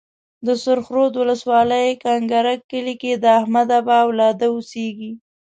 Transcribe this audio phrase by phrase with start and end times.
[0.45, 5.11] د سرخ رود ولسوالۍ کنکرک کلي کې د احمدآبا اولاده اوسيږي.